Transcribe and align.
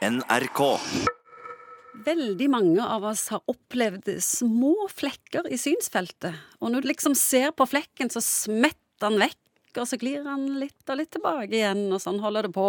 NRK. 0.00 0.60
Veldig 2.06 2.46
mange 2.48 2.80
av 2.80 3.04
oss 3.10 3.26
har 3.34 3.42
opplevd 3.50 4.08
små 4.24 4.86
flekker 4.88 5.44
i 5.52 5.58
synsfeltet. 5.60 6.38
Og 6.64 6.72
når 6.72 6.86
du 6.86 6.88
liksom 6.88 7.16
ser 7.18 7.52
på 7.52 7.66
flekken, 7.68 8.08
så 8.08 8.22
smetter 8.24 8.78
den 9.04 9.20
vekk, 9.20 9.36
og 9.76 9.84
så 9.90 9.98
glir 10.00 10.24
han 10.24 10.46
litt 10.60 10.88
og 10.88 11.00
litt 11.02 11.12
tilbake 11.12 11.52
igjen, 11.52 11.86
og 11.92 12.00
sånn 12.00 12.20
holder 12.24 12.48
det 12.48 12.54
på. 12.56 12.64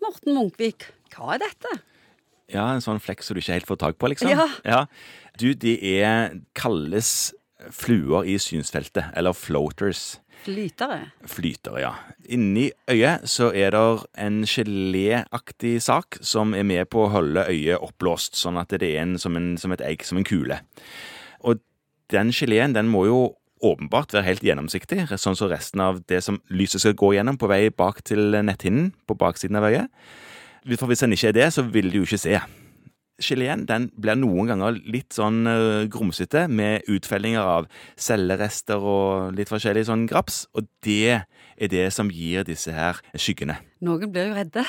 Morten 0.00 0.36
Munkvik, 0.38 0.88
hva 1.12 1.34
er 1.36 1.44
dette? 1.44 1.74
Ja, 2.48 2.70
en 2.72 2.84
sånn 2.84 3.00
flekk 3.02 3.26
som 3.26 3.36
du 3.36 3.42
ikke 3.42 3.58
helt 3.58 3.68
får 3.68 3.80
tak 3.84 4.00
på, 4.00 4.08
liksom. 4.14 4.32
Ja. 4.64 4.86
Du, 5.36 5.50
de 5.52 5.76
er 5.98 6.32
kalles 6.56 7.34
fluer 7.74 8.24
i 8.24 8.38
synsfeltet, 8.40 9.12
eller 9.12 9.36
floaters. 9.36 10.16
Flytere. 10.44 11.10
Flytere, 11.28 11.80
ja. 11.82 11.92
Inni 12.28 12.68
øyet 12.90 13.26
så 13.28 13.50
er 13.54 13.74
det 13.74 13.82
en 14.20 14.42
geléaktig 14.48 15.78
sak 15.82 16.20
som 16.20 16.54
er 16.54 16.66
med 16.68 16.88
på 16.92 17.04
å 17.04 17.12
holde 17.12 17.46
øyet 17.50 17.82
oppblåst, 17.82 18.38
sånn 18.38 18.60
at 18.60 18.70
det 18.70 18.86
er 18.86 19.02
en, 19.02 19.16
som, 19.18 19.36
en, 19.36 19.56
som 19.60 19.74
et 19.74 19.84
egg, 19.84 20.06
som 20.06 20.20
en 20.20 20.28
kule. 20.28 20.60
Og 21.40 21.60
den 22.12 22.32
geleen, 22.32 22.76
den 22.76 22.88
må 22.92 23.04
jo 23.08 23.20
åpenbart 23.64 24.14
være 24.14 24.28
helt 24.28 24.46
gjennomsiktig, 24.46 25.08
sånn 25.18 25.36
som 25.36 25.50
resten 25.50 25.82
av 25.82 25.98
det 26.08 26.22
som 26.24 26.38
lyset 26.52 26.84
skal 26.84 26.96
gå 26.98 27.12
gjennom 27.16 27.38
på 27.40 27.50
vei 27.50 27.66
bak 27.74 28.04
til 28.06 28.38
netthinnen 28.46 28.92
på 29.08 29.18
baksiden 29.18 29.58
av 29.58 29.66
øyet. 29.68 29.90
For 30.76 30.90
hvis 30.90 31.02
den 31.02 31.16
ikke 31.16 31.32
er 31.32 31.38
det, 31.38 31.50
så 31.56 31.64
vil 31.66 31.90
du 31.90 32.00
jo 32.00 32.06
ikke 32.06 32.20
se. 32.22 32.38
Geleen 33.18 33.64
den 33.66 33.88
blir 33.98 34.18
noen 34.18 34.46
ganger 34.50 34.76
litt 34.86 35.16
sånn 35.16 35.42
uh, 35.48 35.86
grumsete, 35.90 36.46
med 36.48 36.86
utfellinger 36.86 37.42
av 37.42 37.68
cellerester 37.98 38.78
og 38.78 39.34
litt 39.34 39.50
forskjellig 39.50 39.88
sånn 39.88 40.06
graps, 40.10 40.44
og 40.54 40.68
det 40.86 41.24
er 41.58 41.72
det 41.72 41.88
som 41.94 42.10
gir 42.14 42.46
disse 42.46 42.72
her 42.72 43.00
skyggene. 43.18 43.58
Noen 43.82 44.10
blir 44.14 44.30
jo 44.30 44.36
redde. 44.36 44.64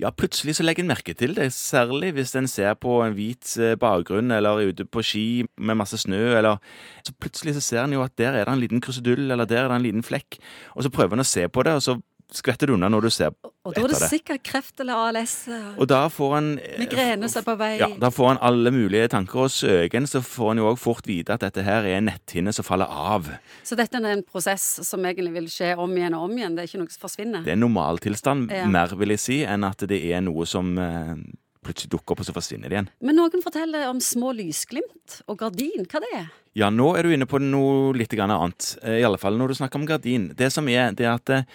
Ja, 0.00 0.10
plutselig 0.12 0.56
så 0.58 0.64
legger 0.64 0.84
en 0.84 0.92
merke 0.92 1.14
til 1.16 1.34
det, 1.36 1.50
særlig 1.56 2.14
hvis 2.16 2.34
en 2.36 2.48
ser 2.50 2.74
på 2.80 2.98
en 3.04 3.16
hvit 3.16 3.54
eh, 3.60 3.76
bakgrunn 3.80 4.32
eller 4.36 4.60
er 4.60 4.72
ute 4.72 4.84
på 4.88 5.04
ski 5.04 5.26
med 5.56 5.78
masse 5.80 6.00
snø, 6.00 6.36
eller 6.38 6.60
Så 7.06 7.14
plutselig 7.16 7.54
så 7.56 7.64
ser 7.64 7.84
en 7.84 7.96
jo 7.96 8.04
at 8.04 8.16
der 8.18 8.32
er 8.36 8.44
det 8.44 8.52
en 8.52 8.60
liten 8.60 8.80
krusedull, 8.80 9.30
eller 9.30 9.44
der 9.44 9.64
er 9.64 9.68
det 9.68 9.76
en 9.76 9.88
liten 9.88 10.04
flekk, 10.04 10.40
og 10.76 10.84
så 10.84 10.92
prøver 10.92 11.16
en 11.16 11.24
å 11.24 11.28
se 11.28 11.48
på 11.48 11.64
det, 11.64 11.76
og 11.76 11.82
så 11.82 12.00
skvetter 12.36 12.70
du 12.70 12.74
unna 12.76 12.88
når 12.92 13.06
du 13.06 13.10
ser 13.10 13.30
etter 13.30 13.48
det. 13.50 13.52
Og 13.68 13.74
da 13.76 13.82
er 13.84 13.88
det 13.92 14.08
sikkert 14.10 14.42
kreft 14.46 14.80
eller 14.80 14.94
ALS. 15.08 15.34
Og 15.76 15.86
da 15.90 16.00
får 16.08 16.36
en 16.38 16.50
eh, 16.58 16.78
Migrene 16.80 17.28
som 17.28 17.42
er 17.42 17.46
på 17.50 17.56
vei. 17.60 17.70
ja, 17.80 17.88
Da 18.00 18.10
får 18.14 18.28
han 18.32 18.40
alle 18.50 18.70
mulige 18.74 19.08
tanker, 19.12 19.44
og 19.46 19.50
søken 19.52 20.06
så 20.08 20.22
får 20.24 20.52
han 20.54 20.62
jo 20.62 20.68
òg 20.70 20.78
fort 20.80 21.06
vite 21.10 21.34
at 21.36 21.44
dette 21.44 21.64
her 21.66 21.84
er 21.84 21.98
en 21.98 22.08
netthinne 22.08 22.54
som 22.56 22.64
faller 22.66 22.88
av. 22.88 23.28
Så 23.66 23.76
dette 23.78 23.98
er 24.00 24.08
en 24.14 24.22
prosess 24.24 24.80
som 24.88 25.04
egentlig 25.04 25.34
vil 25.36 25.50
skje 25.52 25.74
om 25.76 25.92
igjen 25.96 26.16
og 26.16 26.28
om 26.30 26.38
igjen. 26.38 26.56
Det 26.56 26.64
er 26.64 26.70
ikke 26.72 26.82
noe 26.84 26.94
som 26.96 27.04
forsvinner. 27.08 27.44
Det 27.44 27.52
er 27.52 27.60
normaltilstand, 27.60 28.50
Ja. 28.54 28.66
mer 28.66 28.94
vil 28.96 29.08
jeg 29.16 29.18
si, 29.20 29.42
enn 29.44 29.64
at 29.68 29.84
det 29.90 30.00
er 30.12 30.20
noe 30.24 30.46
som 30.48 30.72
eh, 30.78 31.14
plutselig 31.60 31.90
dukker 31.92 32.14
opp, 32.16 32.20
og 32.24 32.26
så 32.30 32.32
forsvinner 32.32 32.70
det 32.72 32.78
igjen. 32.78 32.88
Men 33.04 33.18
noen 33.20 33.42
forteller 33.44 33.90
om 33.90 34.00
små 34.00 34.32
lysglimt 34.32 35.20
og 35.28 35.36
gardin. 35.42 35.84
Hva 35.84 36.00
det 36.00 36.08
er? 36.16 36.30
Ja, 36.56 36.70
nå 36.72 36.96
er 36.98 37.04
du 37.06 37.12
inne 37.14 37.28
på 37.30 37.38
noe 37.38 37.92
litt 37.94 38.12
annet. 38.18 38.78
eh, 38.82 39.00
I 39.00 39.04
alle 39.04 39.18
fall 39.20 39.36
når 39.38 39.48
du 39.52 39.54
snakker 39.60 39.76
om 39.78 39.84
gardin. 39.86 40.30
Det 40.34 40.48
som 40.50 40.66
er, 40.68 40.92
det 40.96 41.04
er 41.06 41.14
at 41.20 41.46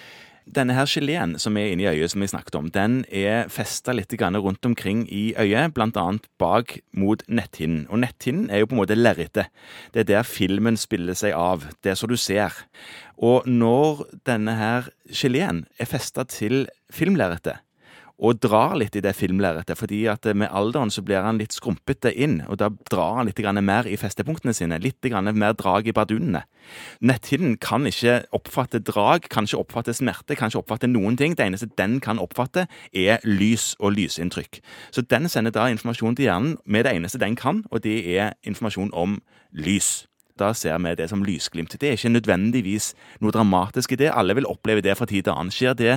denne 0.46 0.76
her 0.78 0.88
geleen 0.90 1.36
som 1.42 1.58
er 1.58 1.72
inni 1.74 1.88
øyet, 1.90 2.12
som 2.14 2.22
vi 2.22 2.30
snakket 2.30 2.58
om, 2.60 2.70
den 2.72 3.04
er 3.10 3.50
festa 3.50 3.96
litt 3.96 4.14
rundt 4.16 4.66
omkring 4.66 5.06
i 5.10 5.34
øyet, 5.38 5.78
annet 5.78 6.28
bak 6.38 6.80
mot 6.94 7.24
netthinnen. 7.28 7.88
Og 7.90 8.00
netthinnen 8.00 8.50
er 8.50 8.62
jo 8.62 8.70
på 8.70 8.76
en 8.78 8.82
måte 8.84 8.98
lerretet. 8.98 9.50
Det 9.94 10.06
er 10.06 10.12
der 10.12 10.24
filmen 10.24 10.78
spiller 10.78 11.14
seg 11.14 11.34
av. 11.34 11.66
Det 11.82 11.92
er 11.92 11.96
så 12.00 12.08
du 12.08 12.18
ser. 12.18 12.54
Og 13.18 13.48
når 13.48 14.06
denne 14.26 14.56
her 14.56 14.90
geleen 15.10 15.66
er 15.80 15.90
festa 15.90 16.26
til 16.30 16.68
filmlerretet, 16.94 17.65
og 18.16 18.40
drar 18.40 18.76
litt 18.80 18.96
i 18.96 19.04
det 19.04 19.12
filmlerretet, 19.18 19.78
fordi 19.78 20.06
at 20.12 20.28
med 20.38 20.52
alderen 20.56 20.92
så 20.94 21.04
blir 21.06 21.24
han 21.26 21.40
litt 21.42 21.56
skrumpete 21.56 22.14
inn, 22.14 22.40
og 22.48 22.60
da 22.62 22.70
drar 22.92 23.20
han 23.20 23.28
litt 23.28 23.42
mer 23.62 23.88
i 23.88 23.98
festepunktene 24.00 24.54
sine, 24.56 24.80
litt 24.80 25.04
mer 25.04 25.54
drag 25.54 25.88
i 25.88 25.96
bardunene. 25.96 26.46
Netthinnen 27.02 27.58
kan 27.58 27.86
ikke 27.86 28.24
oppfatte 28.32 28.80
drag, 28.80 29.28
kan 29.30 29.46
ikke 29.46 29.60
oppfatte 29.60 29.94
smerte, 29.94 30.36
kan 30.36 30.50
ikke 30.50 30.64
oppfatte 30.64 30.88
noen 30.88 31.18
ting. 31.18 31.36
Det 31.36 31.46
eneste 31.46 31.70
den 31.78 32.00
kan 32.00 32.20
oppfatte, 32.20 32.68
er 32.94 33.20
lys 33.24 33.76
og 33.80 33.98
lysinntrykk. 33.98 34.62
Så 34.92 35.02
den 35.02 35.30
sender 35.30 35.52
da 35.52 35.68
informasjon 35.70 36.16
til 36.16 36.30
hjernen 36.30 36.58
med 36.66 36.86
det 36.86 36.96
eneste 36.96 37.20
den 37.22 37.36
kan, 37.36 37.66
og 37.72 37.84
det 37.84 38.00
er 38.18 38.34
informasjon 38.44 38.94
om 38.94 39.20
lys. 39.52 40.06
Da 40.40 40.52
ser 40.58 40.78
vi 40.84 40.92
det 41.00 41.08
som 41.08 41.24
lysglimt. 41.24 41.78
Det 41.80 41.88
er 41.88 41.96
ikke 41.96 42.12
nødvendigvis 42.12 42.90
noe 43.24 43.32
dramatisk 43.32 43.94
i 43.96 44.00
det. 44.04 44.12
Alle 44.12 44.36
vil 44.36 44.48
oppleve 44.50 44.84
det 44.84 44.98
fra 45.00 45.08
tid 45.08 45.24
til 45.24 45.32
annen. 45.32 45.54
Skjer 45.54 45.78
det 45.80 45.94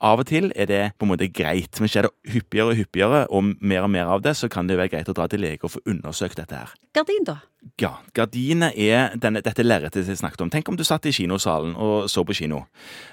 av 0.00 0.22
og 0.22 0.28
til, 0.30 0.48
er 0.56 0.70
det 0.70 0.80
på 0.96 1.04
en 1.04 1.12
måte 1.12 1.28
greit. 1.28 1.76
Men 1.76 1.92
skjer 1.92 2.08
det 2.08 2.32
hyppigere 2.32 2.72
og 2.72 2.80
hyppigere, 2.80 3.22
og 3.28 3.52
mer 3.60 3.84
og 3.84 3.92
mer 3.92 4.08
av 4.14 4.24
det, 4.24 4.32
så 4.40 4.48
kan 4.52 4.70
det 4.70 4.80
være 4.80 4.94
greit 4.94 5.12
å 5.12 5.16
dra 5.16 5.28
til 5.28 5.44
lege 5.44 5.68
og 5.68 5.74
få 5.76 5.84
undersøkt 5.84 6.40
dette 6.40 6.56
her. 6.56 6.72
Gardin, 6.96 7.28
da? 7.28 7.38
Ja, 7.78 7.92
gardinet 8.16 8.74
er 8.80 9.12
denne, 9.20 9.44
dette 9.44 9.62
lerretet 9.62 10.08
jeg 10.08 10.18
snakket 10.18 10.40
om. 10.42 10.50
Tenk 10.50 10.72
om 10.72 10.80
du 10.80 10.84
satt 10.88 11.06
i 11.06 11.12
kinosalen 11.14 11.76
og 11.76 12.08
så 12.10 12.24
på 12.26 12.34
kino, 12.40 12.64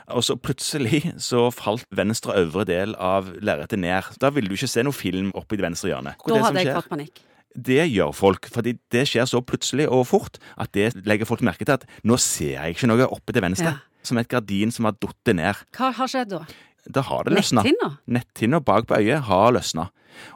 og 0.07 0.25
så 0.25 0.39
plutselig 0.39 1.03
så 1.21 1.49
falt 1.53 1.85
venstre 1.91 2.39
øvre 2.39 2.65
del 2.69 2.95
av 2.95 3.33
lerretet 3.43 3.83
ned. 3.83 4.15
Da 4.23 4.31
ville 4.33 4.49
du 4.49 4.55
ikke 4.55 4.71
se 4.71 4.87
noe 4.87 4.95
film 4.95 5.33
oppi 5.37 5.59
det 5.59 5.67
venstre 5.67 5.91
hjørnet. 5.91 6.23
Da 6.23 6.45
hadde 6.47 6.63
jeg 6.63 6.79
fått 6.79 6.95
panikk. 6.95 7.25
Det 7.65 7.85
gjør 7.89 8.13
folk, 8.15 8.49
fordi 8.53 8.75
det 8.93 9.05
skjer 9.09 9.27
så 9.29 9.41
plutselig 9.45 9.89
og 9.91 10.05
fort 10.09 10.39
at 10.59 10.71
det 10.77 10.91
legger 11.07 11.29
folk 11.29 11.43
merke 11.45 11.65
til 11.65 11.77
at 11.77 11.85
nå 12.07 12.17
ser 12.21 12.55
jeg 12.55 12.75
ikke 12.75 12.89
noe 12.91 13.07
oppe 13.09 13.35
til 13.35 13.45
venstre. 13.45 13.75
Ja. 13.75 13.85
Som 14.05 14.19
et 14.21 14.29
gardin 14.31 14.71
som 14.71 14.87
har 14.87 14.95
datt 14.95 15.33
ned. 15.35 15.63
Hva 15.75 15.91
har 15.97 16.09
skjedd 16.09 16.31
da? 16.31 16.43
Da 16.89 17.03
har 17.05 17.27
det 17.27 17.35
løsna. 17.35 17.63
Netthinna? 17.65 17.89
Netthinna 18.07 18.61
bak 18.63 18.87
på 18.89 18.97
øyet 18.97 19.27
har 19.27 19.51
løsna. 19.53 19.89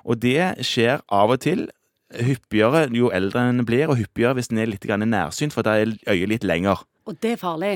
Og 0.03 0.19
det 0.21 0.65
skjer 0.67 1.01
av 1.11 1.31
og 1.33 1.39
til 1.43 1.65
hyppigere 2.13 2.87
jo 2.93 3.09
eldre 3.13 3.47
en 3.49 3.63
blir, 3.65 3.87
og 3.89 3.97
hyppigere 3.97 4.37
hvis 4.37 4.51
en 4.51 4.61
er 4.61 4.69
litt 4.69 4.85
nærsynt, 4.85 5.55
for 5.55 5.65
da 5.65 5.79
er 5.81 5.95
øyet 6.11 6.29
litt 6.29 6.43
lenger. 6.43 6.83
Og 7.07 7.17
det 7.23 7.35
er 7.35 7.41
farlig. 7.41 7.73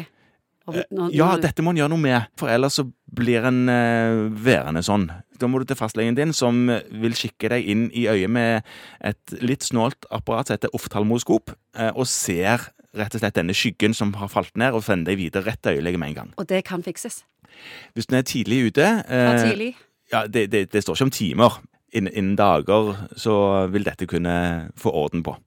Og 0.67 1.13
Ja, 1.15 1.29
dette 1.39 1.63
må 1.63 1.71
en 1.71 1.79
gjøre 1.79 1.93
noe 1.93 2.03
med, 2.03 2.27
for 2.39 2.51
ellers 2.51 2.75
så 2.79 2.83
blir 3.17 3.45
en 3.47 3.61
uh, 3.71 4.27
værende 4.35 4.83
sånn. 4.83 5.07
Da 5.39 5.47
må 5.47 5.61
du 5.61 5.67
til 5.69 5.79
fastlegen 5.79 6.17
din, 6.17 6.33
som 6.35 6.67
vil 6.67 7.15
kikke 7.15 7.53
deg 7.53 7.69
inn 7.71 7.85
i 7.95 8.07
øyet 8.11 8.31
med 8.33 8.67
et 9.05 9.37
litt 9.39 9.63
snålt 9.63 10.09
apparat 10.11 10.49
som 10.49 10.57
heter 10.57 10.75
oftalmoskop, 10.75 11.55
uh, 11.79 11.91
og 11.93 12.03
ser 12.11 12.67
rett 12.97 13.15
og 13.15 13.21
slett 13.21 13.37
denne 13.37 13.55
skyggen 13.55 13.95
som 13.95 14.13
har 14.19 14.31
falt 14.31 14.55
ned, 14.59 14.75
og 14.75 14.83
sender 14.85 15.13
deg 15.13 15.21
videre 15.21 15.47
rett 15.47 15.61
til 15.63 15.79
øyelege 15.79 16.01
med 16.01 16.13
en 16.13 16.19
gang. 16.21 16.35
Og 16.41 16.47
det 16.49 16.63
kan 16.67 16.83
fikses. 16.85 17.23
Hvis 17.95 18.09
den 18.09 18.19
er 18.19 18.27
tidlig 18.27 18.59
ute 18.67 18.85
eh, 19.07 19.33
tidlig. 19.41 19.71
Ja, 20.11 20.25
det, 20.27 20.47
det, 20.51 20.67
det 20.73 20.83
står 20.83 20.97
ikke 20.97 21.07
om 21.07 21.15
timer. 21.15 21.59
Innen, 21.95 22.13
innen 22.13 22.35
dager 22.37 22.93
så 23.17 23.67
vil 23.71 23.87
dette 23.87 24.07
kunne 24.09 24.35
få 24.77 24.91
orden 24.91 25.23
på. 25.23 25.37